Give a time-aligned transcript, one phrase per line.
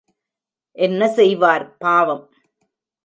[0.77, 2.25] என்ன செய்வார் பாவம்?